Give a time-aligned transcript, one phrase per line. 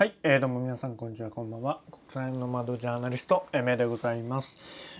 [0.00, 1.82] はい、えー、どうも皆さんこんにちはこんばんは。
[1.90, 4.56] 国際の窓ジャーナリストエメでございます、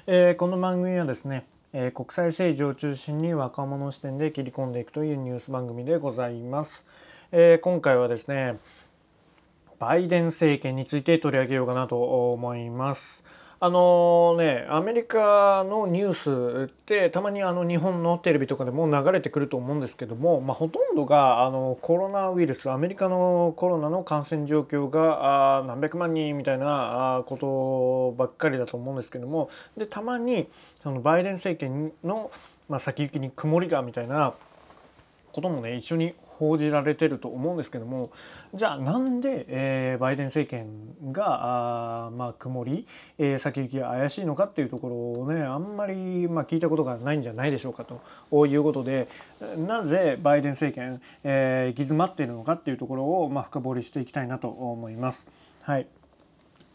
[0.07, 6.85] えー、この番組はですね、えー、国際政治を中心に若者視点で切り込んでいくというニュース番組でございます、
[7.33, 8.59] えー、今回はですね
[9.79, 13.25] バイデン政権について取り上げようかなと思います。
[13.63, 30.49] あのねアメリカのニュースってたまにあの日本のテレビとかでも流れてくると思うんですけども、まあ、ほとんどがあのコロナウイルスアメリカのコロナの感染状況があ何百万人みたいなことばっかりだと思うんですけどもでたまに
[30.83, 32.31] そのバイデン政権の、
[32.71, 34.33] まあ、先行きに曇りがみたいな
[35.33, 38.11] こともね一緒に報じられてると思うんですけども
[38.55, 42.87] じゃあなんで、えー、バイデン政権があまあ曇り、
[43.19, 49.09] えー、先行きが怪しいのかっていうところをねあんまり、まあ、聞いたことがないんじゃないでしょうかということで
[49.57, 55.29] なぜバイデン政権、えー、行き詰まっているのかっていうところを、まあ、深掘りしていきたいなと思います。
[55.63, 55.87] はい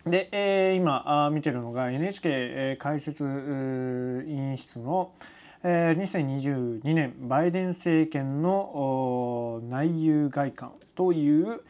[0.05, 3.27] で、えー、今あ見てるのが NHK 解説委
[4.32, 5.12] 員室の、
[5.66, 11.62] 2022年バイデン政権の内遊外観という、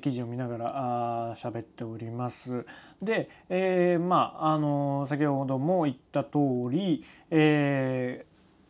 [0.00, 2.66] 記事を見ながら喋っております。
[3.00, 6.38] で、えー、まああの先ほども言った通
[6.70, 8.26] り、え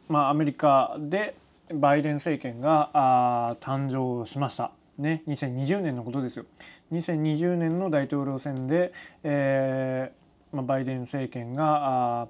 [0.09, 1.35] ー、まあアメリカで
[1.73, 4.73] バイデン政権が誕生しました。
[4.99, 6.45] ね、2020年のことですよ。
[6.93, 12.29] 2020年の大統領選で、えーまあ、バイデン政権があ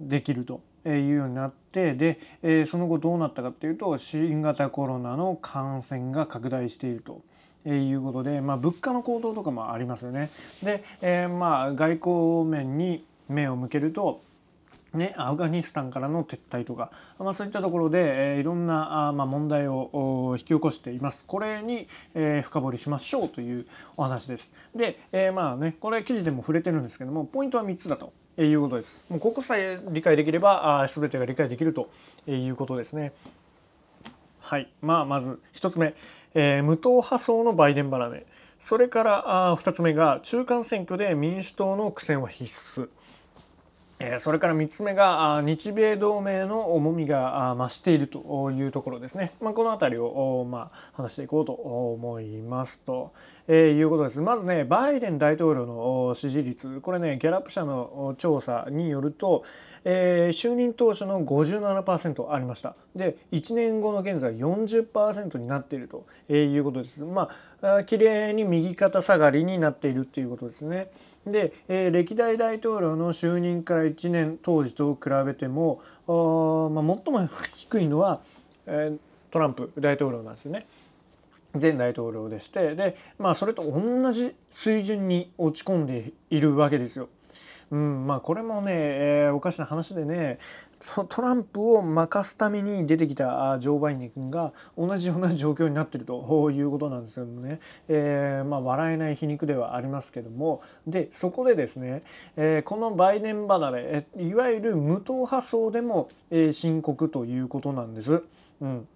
[0.00, 7.22] できるというようになってで、えその後どうなったかっていうと新型コロナの感染が拡大していると。
[7.68, 10.30] いうことで、まあ、物価の高騰とかもありますよね。
[10.62, 14.22] で、えー、まあ外交面に目を向けると
[14.96, 21.24] ね、アフガニスタンからの撤退とか、まあ、そういったところで、えー、いろんなあ、まあ、問題を引き起こしています。
[21.26, 24.52] これに、えー、深掘りしましょうというお話です。
[24.74, 28.12] で、えー、まあねこれ記事でも触れてるんですけどもポイントは3つだと
[28.44, 29.04] いうことです。
[29.08, 31.88] もうここさえ理解できればあ全てが理解できると
[32.26, 33.12] いうことですね。
[34.40, 35.94] はい、まあまず1つ目、
[36.34, 38.26] えー、無党派層のバイデン離れ
[38.60, 42.44] それからあ2つ目が中間選挙で民主党の苦戦は必
[42.80, 42.88] 須。
[44.18, 53.14] それから3つ目が日米同盟の重みが増しているというところですね、まあ、この辺りをまあ話していこうと思いますと、
[53.48, 54.20] えいうことです。
[54.20, 56.80] まずねバイデン大統領の支持率。
[56.82, 59.44] これねギャラップ社の調査によると、
[59.84, 62.76] えー、就任当初の57%ありました。
[62.94, 67.02] で1年後の現在40%になっているということです。
[67.02, 67.30] ま
[67.62, 70.90] あ綺麗に右肩下がりになっているっていうことですね。
[71.26, 78.20] で、えー、歴代大統領の就任から1年当時と比べても、まあ、最も低いのは、
[78.66, 78.98] えー、
[79.30, 80.66] トランプ大統領なんですよね。
[81.60, 87.08] 前大統領でしてで、まあ、それと同じ水準に落ち込んでいるわけですよ。
[87.70, 90.38] うんまあ、これもね、えー、おかしな話でね
[90.80, 100.60] そのトランプを任すために出てきたジョー・バイデン君が同じような状況になっていると いうことなんですけどもね、えー、まあ、笑えない皮肉ではありますけども。
[100.86, 102.02] でそこでですね、
[102.36, 108.22] えー、このバイデン離れいわゆる無党派層でも、え深刻ということなんです。
[108.60, 108.88] うん。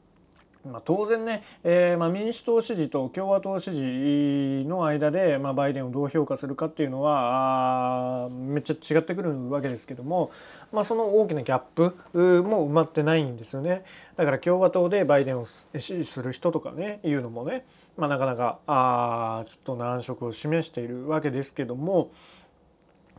[0.64, 10.30] まあ、当然ね、えーまあ、民主党支持と共和党支持の間で、まあ、バイデンをどう評価するかっていうのはあめっちゃ違ってくるわけですけども、
[10.70, 13.84] まあ、その大きなギャップも埋まってないんですよね
[14.16, 17.64] だから共和党でバイデンを支持する人とかねいうのもね、
[17.96, 22.10] まあ、なかなかあちょっと難色を示しているわけですけども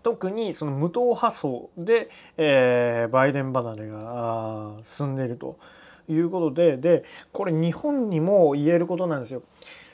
[0.03, 5.57] 特にその無党派層で、えー、バイデン離れが進んでいると。
[6.11, 9.41] いうことででこれ日本にも言えることなんですよ。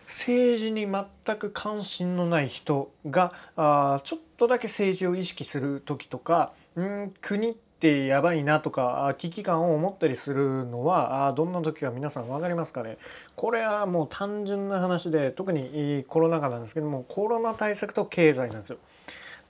[0.08, 12.98] 政治に全く関心のない人があちょっとだけ政治を意識する時とかん国ってやばいなとか危機感を持ったりするのはどんな時か皆さん分かりますかね
[13.36, 18.78] これはもう単純な話で特にコロナ禍なんですけどもコロナ対策と経済なんですよ。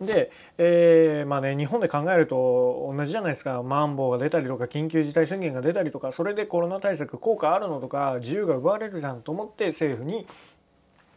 [0.01, 10.27] で、えー、まあね日本で考えると同じじゃないですかマンボウが出たりとか緊急事態宣言が出たりとかそれでコロナ対策効果あるのとか自由が奪われるじゃんと思って政府に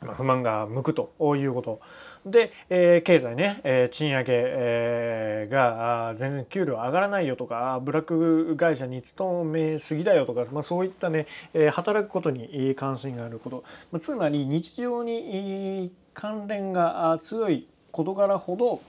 [0.00, 1.81] 不満が向くということ。
[2.25, 18.81] で、えー、経済ね、えー、賃上げ、えー、が全然給料上がらないよとかブラック会社に勤めすぎだよとか、まあ、そういったね、えー、働くことに関心があること、まあ、つまり日常に関連が強い事柄ほど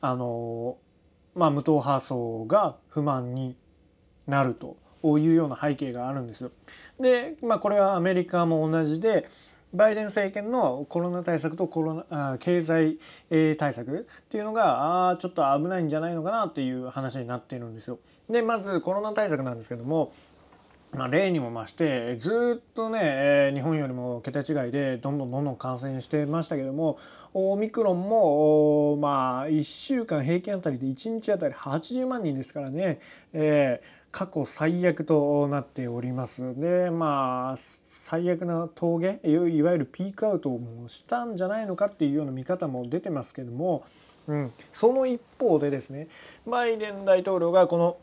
[0.00, 0.76] あの、
[1.34, 3.56] まあ、無党派層が不満に
[4.26, 6.50] なるというような背景があるんですよ。
[6.98, 9.28] で、まあ、これはアメリカも同じで、
[9.72, 12.98] バイデン政権のコロナ対策とコロナあ経済、
[13.30, 18.00] えー、対策っていうのがあちょっと危ないんじゃないのかなっていう話になっているんですよ。
[18.28, 20.12] でまずコロナ対策なんですけども
[20.92, 26.98] まあ、例にも増してずっとね、えー、日本よりも桁違いでどんどんどんどん感染してましたけども
[27.32, 32.98] オミクロンもまあ1週間平均あたりで1日あたり80万人ですからね、
[33.32, 36.58] えー、過去最悪となっております。
[36.60, 43.84] でまあ最悪な峠いわゆるピークアウトもしたんじゃないのかっていうような見方も出てますけども、
[44.26, 46.08] うん、その一方でですね
[46.46, 47.96] バイデン大統領がこの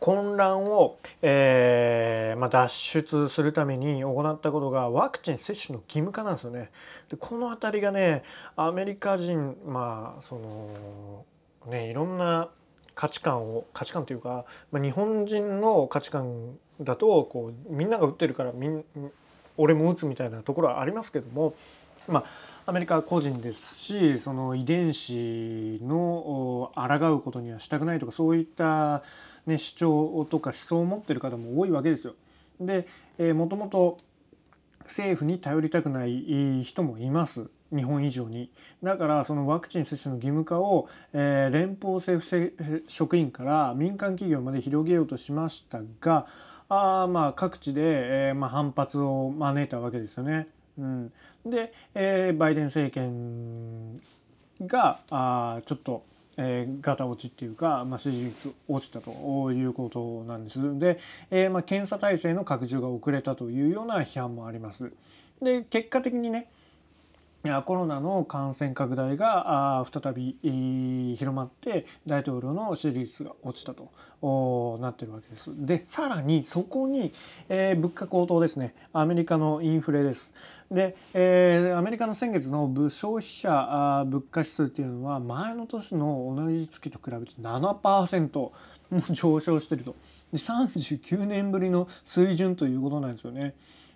[0.00, 6.70] 混乱を、えーまあ、脱出するために行ったことがワクチン接種の義務化なんですよね。
[7.10, 8.22] でこの辺りがね
[8.56, 11.24] アメリカ人まあその
[11.66, 12.48] ねいろんな
[12.94, 18.84] 価値観を価値観というか、まあ、日本人の価値観だとこうみんなが打ってるからみん
[19.56, 21.54] 俺も打つみたいなところはありますけども
[22.06, 29.02] まあアメリカは個人ですしその遺伝子の抗うことにはしたくないとかそういった、
[29.46, 32.14] ね、主張とか思想を持ってる方も多いわけですよ。
[32.60, 32.86] で、
[33.16, 33.96] えー、もともと
[34.82, 37.48] 政府に頼りたくない人もいます。
[37.74, 46.26] 日本以上にだからそのワクチン接種の義務化を、えー、連邦政府職員から民間企業まで広げようとしましたが
[46.68, 50.48] あまあ各地で、えーまあ、反発を招いたわけですよね。
[50.78, 51.12] うん、
[51.44, 54.00] で、えー、バイデン政権
[54.60, 56.04] があちょっと
[56.40, 59.10] えー、ガタ落ちっていうか、まあ、支持率落ちたと
[59.50, 60.78] いうことなんです。
[60.78, 60.98] で、
[61.32, 64.92] えーまあ、検査体制の拡充が遅れたというような批判もあります。
[65.42, 66.48] で結果的にね
[67.64, 70.36] コロナの感染拡大が再び
[71.16, 75.52] 広まって大統領の支持率が落ちたとなってるわけです。
[75.54, 77.12] でさらにそこに、
[77.48, 80.34] えー、物価高騰ですねアメリカのインフレです。
[80.70, 88.52] で、えー、アメリカの先月の消費者物価指数っていうのは前の年の同じ月と比べて7%も
[89.10, 89.94] 上昇してると
[90.32, 93.54] で39年ぶりの水準ということなんですよね。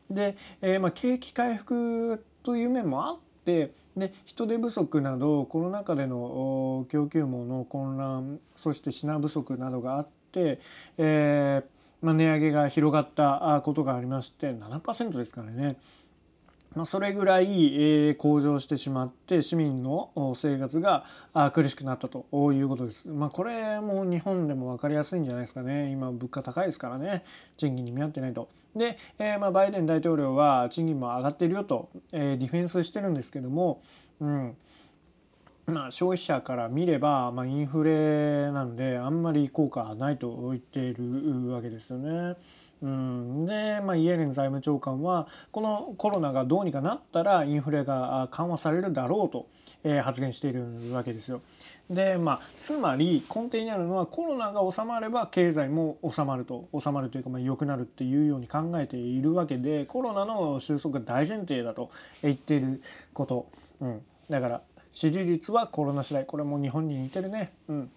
[0.09, 10.61] で、えーまあ、景気回復という面もあってで人手不足などコロナ禍での供給網の混乱そして品不足などがあって、
[10.99, 15.77] えーまあ、値上げが広がったことがありまして7%ですからね。
[16.75, 17.75] ま、それぐらい、
[18.09, 21.05] え、向上してしまって市民の生活が
[21.53, 23.09] 苦しくなったということです。
[23.09, 25.91] まあ、これも日本でも分かりやすいんじゃないですかね。
[25.91, 27.25] 今物価高いですからね
[27.57, 28.49] 賃金に見合ってないと。
[28.75, 33.83] で、え、まバイデン大統領は賃金も上がっているよと、え、ディフェンスしてるんですけども、
[34.21, 34.57] うん
[35.67, 42.37] まあ、消費者から見れば、ま、インフレなんであんまり効果はないと言っているわけですよね。
[42.83, 49.47] うん、で、まあ、イエレン財務長官はこのコロナがどうにかなったらインフレが緩和されるだろうと、
[49.85, 51.41] えー、発言しているわけですよ。
[51.91, 61.91] でまあつまり根底にあるのはコロナが収まれば経済も収まると収まるというかまあ良くなるっていうように考えているわけでコロナの収束が大前提だと
[62.23, 62.83] 言っている
[63.13, 63.47] こと、
[63.81, 64.63] うん、だから
[64.93, 66.27] 支持率はコロナ次第。
[66.27, 67.53] これも日本に似てるね。
[67.69, 67.91] うん。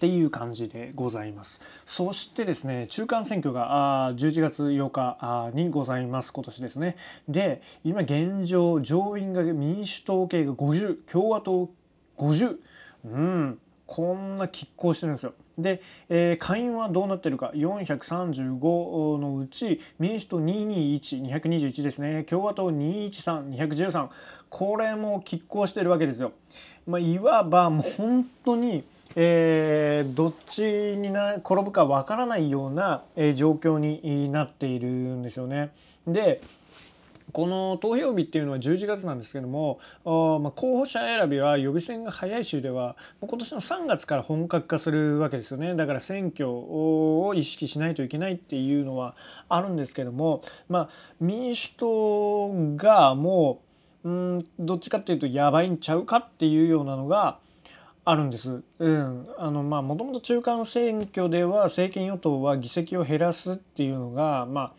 [0.00, 1.60] っていう感じでございます。
[1.84, 6.96] そしてですね、中間選挙があ11月8日にございます、今年ですね。
[7.28, 11.68] で、今現状、上院が民主党系が50、共和党
[12.16, 12.56] 50、
[13.04, 15.34] うん、こんな拮抗してるんですよ。
[15.58, 24.08] で、えー、下院はどうなってるか435のうち民主党221221ですね共和党213213
[24.48, 26.32] これも拮抗してるわけですよ。
[26.86, 28.84] まあ、いわばもう本当に
[29.16, 35.70] えー、どっちにな転ぶかわからないような、えー、状況になっているんですよね。
[36.06, 36.40] で
[37.32, 49.14] この投票日っていうのは11月なんですけども、まあ、候補者選びは予備選が早い州では今年の3月から本格化するわけですよねだから選挙を意識しないといけないっていうのは
[49.48, 50.88] あるんですけども、まあ、
[51.20, 53.62] 民主党がも
[54.04, 57.38] ううんどっちかっていうとやばいんちゃうかっていうようなのが
[58.04, 58.62] あるんです。
[58.78, 64.72] うん、あのまあもともと中間選挙では政権与党は議席を減らすっていうのがまあ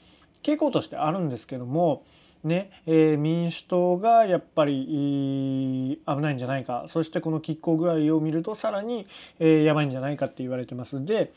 [0.43, 2.03] 傾向としてあるんですけども。
[2.43, 9.05] ねえー、民主党がやっぱり危ないんじゃないかそしてこの拮抗具合を見るとさらに、
[9.39, 11.31] えー、やばいんじゃないかって言われてますで、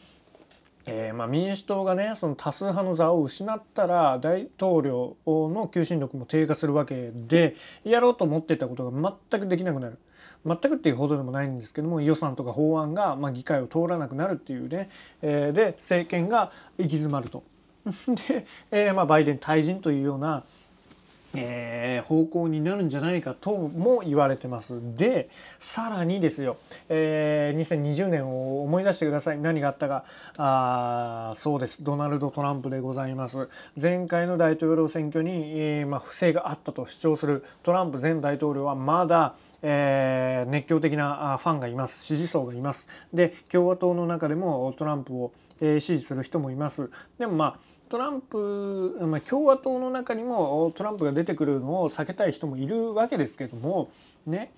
[0.86, 9.98] えーまあ、民主党がねその多数派の座を失ったら大統領の求心力も低下するわけでやろうと思ってたことが全くできなくなる。
[10.46, 14.90] 全くっていうほどでもないんですけども予算とか法案が、まあ、議会を通らなくなるっていうね、
[15.22, 17.44] えー、で政権が行き詰まると。
[18.28, 20.44] で、えーまあ、バイデン退陣というような
[21.36, 24.74] えー、方向になるんじゃないかとも言われてます。
[24.96, 26.56] でさらにですよ、
[26.88, 29.38] えー、2020年を思い出してください。
[29.38, 30.04] 何があったか。
[30.38, 31.82] あそうです。
[31.82, 33.48] ドナルド・トランプでございます。
[33.80, 37.44] 前回の大統領選挙に、えー、まあ、不正があったと主張する。
[37.62, 39.34] トランプ前大統領はまだ
[39.66, 42.04] えー、熱狂的なファンがいます。
[42.04, 42.86] 支持層がいます。
[43.14, 46.90] で共和党の中でもトランプを、えー、支持する人もいます。
[47.18, 53.88] でもまあトランプ、まあ、共和党の中にもトランプが出てくるのを避けたい人もいるわけですけども
[54.26, 54.50] ね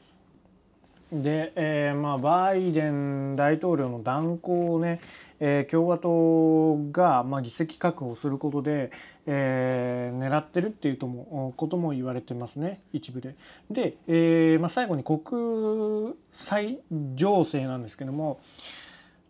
[1.12, 5.02] で、えー、まあバイデン大統領の断行をね、
[5.38, 8.90] えー、共和党が、まあ、議席確保することで、
[9.26, 13.36] えー、狙ってるっていうともことも言われてますね一部で。
[13.70, 16.78] で、えーまあ、最後に国際
[17.14, 18.40] 情勢なんですけども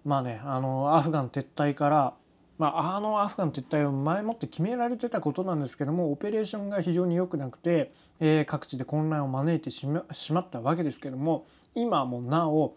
[0.05, 2.15] まあねあのアフガン撤退から
[2.59, 12.75] まあ、あのアフガン撤退を前もって決められてたことなんですけどもオペレーションが非常に良くなくて、えー、各地で混乱を招いてしましまったわけですけども今もなお、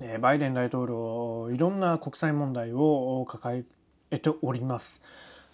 [0.00, 3.62] えー、バイデン大統領いろんな国際問題を抱
[4.10, 5.02] えております。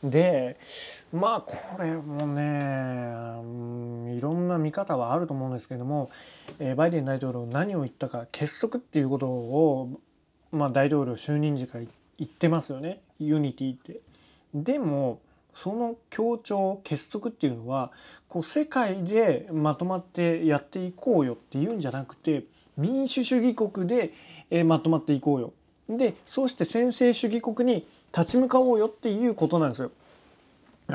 [0.05, 0.59] で
[1.13, 2.43] まあこれもね、
[3.41, 6.11] うん、いろんな見方はあると思うんですけども、
[6.59, 10.01] えー、バイデン大統領何を言ったか結束っていうことを、
[10.51, 14.01] まあ、大統領就任時から言って言ってますよね unity って。
[14.55, 15.21] でも
[15.55, 17.91] その協調結束っていうのは
[18.29, 22.45] こう世界でまとまってやっていこうよっていうんじゃなくて
[22.77, 24.15] 民主主義国で、
[24.51, 25.53] えまとまっていこうよ
[25.91, 27.87] でそうして専制主義国に
[28.17, 29.91] 立ち向かおうよっていうことなんですよ。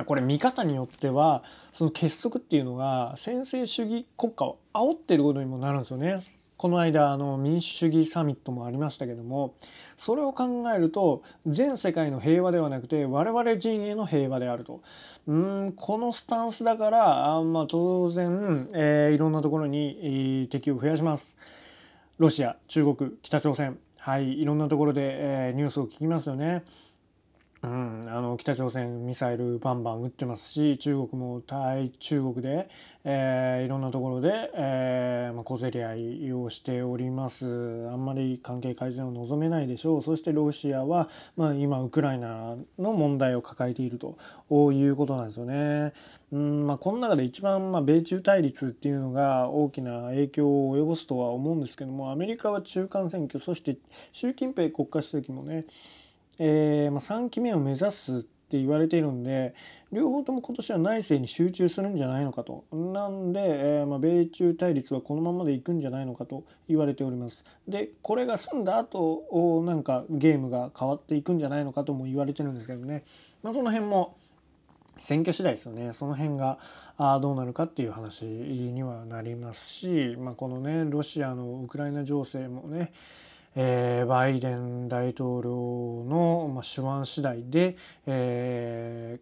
[0.05, 1.43] これ見方によっては
[1.74, 6.19] その結束っていうのが専制主義国家を煽ってることにもなるんですよね。
[6.57, 9.55] この間あの民主主義サミットもありましたけども
[9.95, 14.81] それを考えると全世界の平和ではなくて我々陣営の平和であると
[15.27, 21.37] うんこのスタンスだからあ、まあ、当然、えー、いろんなところに、えー、敵を増やします。
[22.17, 26.63] ロシア中国北朝鮮はいいろんなところで、えー、ニュースを聞きますよね。
[27.63, 32.69] うん、あの北朝鮮ミサイルバンバン撃ってますし中国も対中国で、
[33.03, 37.45] えー、いろんなところで、えーまあ、小競り合いをしております。
[37.91, 40.01] あんまり関係改善を望めないでしょう。
[40.01, 44.17] そしてロシアは、まあ、今ウクライナの問題を抱えていると
[44.71, 45.93] いうことなんですよね。
[46.31, 46.67] うん。
[46.67, 53.77] まあ、この中で一番、まあ、米中対立っていうのが大きな影響を及ぼすとは思うんですけどもアメリカは中間選挙そして
[54.11, 55.65] 習近平国家主席もね
[56.39, 59.53] えー、まあ、3期目を目指すって言われているんで
[59.91, 62.63] 両方とも今年は内政に集中するんじゃないのかと。
[62.72, 63.41] なんで、
[63.79, 67.44] えー、まあ、米中対立はこのままでいくんじゃないのかと言われております。
[67.67, 73.03] でこれが済んだ後なんかゲームが変わっていくんじゃないのかとも言われてるんですけどね、
[73.44, 74.15] まあ、その辺も
[75.00, 75.91] 選挙次第ですよね。
[75.94, 76.60] その辺が
[76.98, 82.91] あどうなるかっていう話にはなりますし、まあ、このねロシアのウクライナ情勢もね
[83.59, 89.19] えー、バイデン大統領の、まあ、手腕次第で、え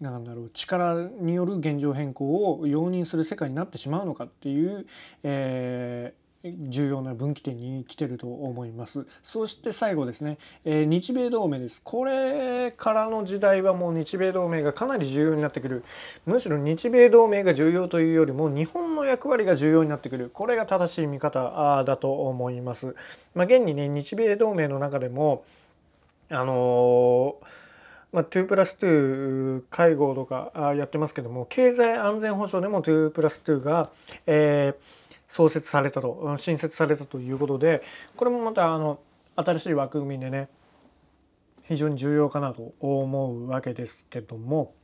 [0.00, 4.86] ー、なんだろう力による現状変更を容認する世界になってしまうのかっていう、
[5.24, 9.06] え重要な分岐点に来てると思います。
[9.22, 11.80] そして最後ですね、えー、日米同盟です。
[11.84, 15.84] これからの時代はもう日米同盟がかなり重要になってくる。
[16.26, 20.30] むしろ日米同盟が重要というよりも日本の役割が重要になってくる。
[20.32, 22.96] これが正しい見方だと思います。
[23.34, 25.44] まあ、現にね、日米同盟の中でも、
[26.28, 27.46] あのー
[28.12, 33.88] まあ、2プラス2会合とかやってますけども経済安全保障でも2プラス2が、
[34.26, 35.01] えー
[35.32, 37.82] 創設されたと新設されたということで
[38.16, 39.00] これもまたあの
[39.34, 40.50] 新しい枠組みでね
[41.62, 44.74] 非常に重要かなと思うわけですけども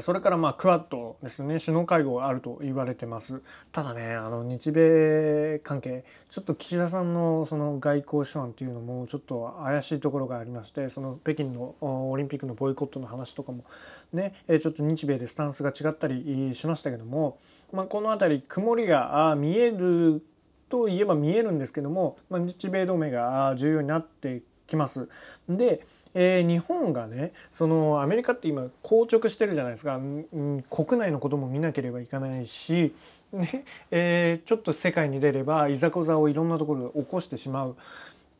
[0.00, 3.42] それからまあクワッドですね首脳会合があると言われてます。
[3.72, 13.64] ただねあの日米関係ちょっと岸田さんのその外交手腕っていうのもちょっと怪しいところがありましてその北京のオリンピックのボイコットの話とかも
[14.12, 17.38] ねちょっと日米でスタンスが違ったりしましたけども、
[17.72, 20.22] まあ、この辺り曇りが見える
[20.68, 25.08] といえば見えるんですけども、まあ、日米同盟が重要になってきます。
[25.48, 25.82] で
[26.14, 32.94] えー、日本がねそのアメリカって今硬直してるじゃないですか、うん、国内のことも見なければいけないし、
[33.32, 37.76] ねえー、ちょっと世界に出ればいざこざをいろんなところで起こしてしまう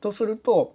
[0.00, 0.74] とすると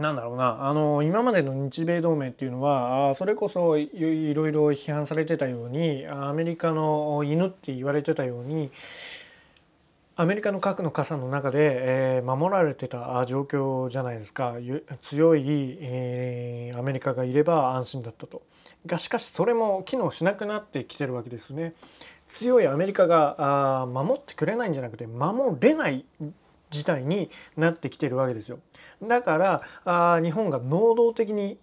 [0.00, 0.66] なんだろうな。
[0.66, 3.90] あの今までの日米同盟っていうのはそれこそい
[4.34, 8.70] ろいろ批判されてたようにアメリカの犬って言われてたように
[10.16, 14.56] アメリカの核の傘の中で、えー、守られてた状況じゃないですか。
[15.00, 18.42] 強い、えー、アメリカがいれば安心だったと。
[18.86, 21.74] がしかしそれも機能しなくなってきてるわけですね。
[22.28, 26.04] 強いアメリカがあ守ってくれないんじゃなくて守れない
[26.70, 28.60] 事態になってきてるわけですよ。
[29.02, 31.58] だからあ日本が能動的に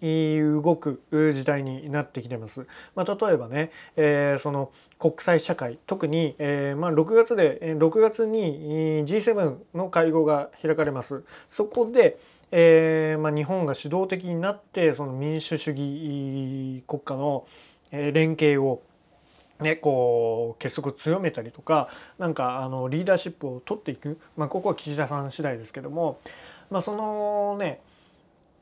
[0.62, 2.66] 動く時代になってきてます。
[2.94, 11.22] まあ、例えばね、えー、その国際社会特に、えー、まあ、6月で6月に G7 の会合が開かれます。
[11.48, 12.18] そこで
[12.50, 17.46] えーまあ、日本が主導的になってその民主主義国家の
[17.90, 18.82] 連携を
[19.60, 21.88] ね、こう結束を強めたりとか
[22.18, 26.20] なんかあのリーダーシップを取っていく、まあ、ここは岸田さん次第ですけども、
[26.70, 27.80] まあ、そのね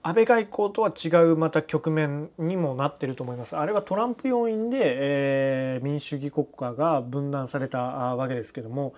[0.02, 3.56] 安倍外交とは違うまた局面にもなってると思います。
[3.56, 8.94] あれはトランプ要因で、えー、民主主義国家が分断されたわけですけども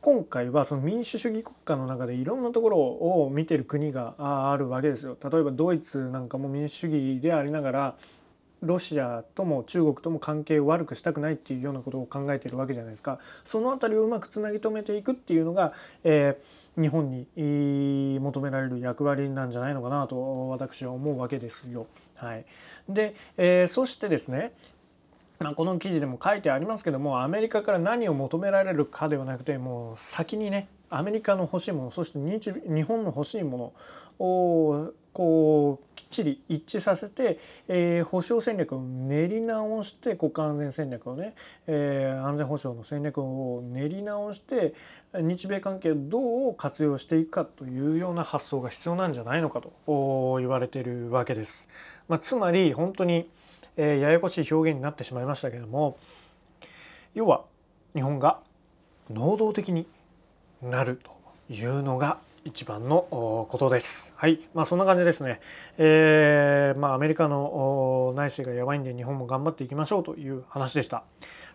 [0.00, 5.16] 今回はその民主主義国家の中でいろんなところを見てる国があるわけですよ。
[5.22, 7.94] 例えばドイツなんかも民主主義でありながら
[8.62, 15.72] ロシアとも中国とも関係を悪くしたくないっていうようなことを考えているわけじゃないですかその辺りをうまくつなぎ止めていくっていうのが、
[16.04, 21.86] えー、日本に求められる役割なんじゃないのかなと私は思うわけですよ。
[22.14, 22.46] はい、
[22.88, 24.52] で、えー、そしてですね
[25.38, 33.74] まあ、この記事でも書いてありますけどもアメリカから何を求められるかではなくてもう先にねアメリカの欲しいものそして日本の欲しいも
[34.18, 37.38] のをこうきっちり一致させて、
[37.68, 41.34] えー、保障戦略を練り直して国家安全戦略をね、
[41.66, 44.74] えー、安全保障の戦略を練り直して
[45.14, 51.70] 日米関係をどう活用していくかというような発想が必要なんじゃないのかと言われているわけです。
[52.08, 53.30] まあ、つまり本当に、
[53.78, 55.96] えー、ややこしい表現になってしまいましたけども
[57.14, 57.44] 要は
[57.94, 58.40] 日本が
[59.10, 59.86] 能動的に
[60.62, 61.10] なると
[61.52, 64.14] いうのが一番のことです。
[64.16, 65.40] はい、まあそんな感じですね。
[65.78, 71.02] えー、まあアメリカの内政がやばいんで日本も頑張っていきましょうという話でした。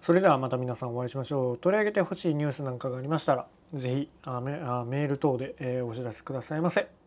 [0.01, 1.57] それではまた皆さんお会いしましょう。
[1.57, 7.00] 取り上げてほしいニュースなんかがありましたら、是非メール等でお知らせくださいませ。